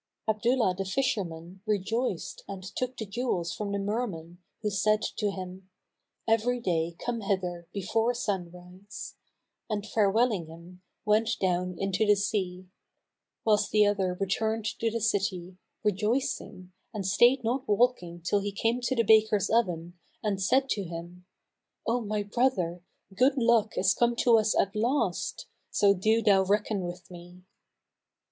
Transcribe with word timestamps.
Abdullah 0.27 0.73
the 0.75 0.83
fisherman 0.83 1.61
rejoiced 1.67 2.43
and 2.47 2.63
took 2.63 2.97
the 2.97 3.05
jewels 3.05 3.53
from 3.53 3.71
the 3.71 3.77
Merman 3.77 4.39
who 4.63 4.71
said 4.71 5.03
to 5.17 5.29
him, 5.29 5.69
"Every 6.27 6.59
day 6.59 6.95
come 6.97 7.21
hither, 7.21 7.67
before 7.71 8.15
sunrise," 8.15 9.13
and 9.69 9.85
farewelling 9.85 10.47
him, 10.47 10.81
went 11.05 11.37
down 11.39 11.75
into 11.77 12.03
the 12.07 12.15
sea; 12.15 12.65
whilst 13.45 13.69
the 13.69 13.85
other 13.85 14.17
returned 14.19 14.65
to 14.79 14.89
the 14.89 14.99
city, 14.99 15.57
rejoicing, 15.83 16.71
and 16.91 17.05
stayed 17.05 17.43
not 17.43 17.67
walking 17.67 18.21
till 18.21 18.39
he 18.39 18.51
came 18.51 18.81
to 18.81 18.95
the 18.95 19.03
baker's 19.03 19.51
oven 19.51 19.99
and 20.23 20.41
said 20.41 20.67
to 20.69 20.83
him, 20.83 21.27
"O 21.85 22.01
my 22.01 22.23
brother, 22.23 22.81
good 23.13 23.37
luck 23.37 23.77
is 23.77 23.93
come 23.93 24.15
to 24.15 24.39
us 24.39 24.59
at 24.59 24.75
last; 24.75 25.45
so 25.69 25.93
do 25.93 26.23
thou 26.23 26.41
reckon 26.41 26.81
with 26.83 27.11
me." 27.11 27.43